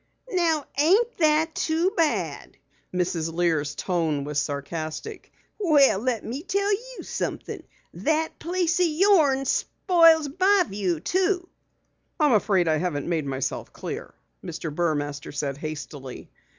[0.33, 2.57] "Now ain't that too bad!"
[2.91, 3.31] Mrs.
[3.31, 5.31] Lear's tone was sarcastic.
[5.59, 7.61] "Well, let me tell you somethin'.
[7.93, 11.47] That place o' yorn spoils my view too!"
[12.19, 14.11] "I'm afraid I haven't made myself clear,"
[14.43, 14.73] Mr.
[14.73, 16.31] Burmaster said hastily.